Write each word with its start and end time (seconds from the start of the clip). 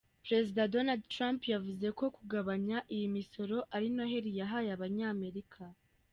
Perezida 0.25 0.71
Donald 0.75 1.03
Trump 1.13 1.39
yavuze 1.53 1.87
ko 1.97 2.05
kugabanya 2.15 2.77
iyi 2.95 3.07
misoro 3.15 3.57
ari 3.75 3.87
noheli 3.95 4.31
yahaye 4.39 4.69
Abanyamerika. 4.77 5.61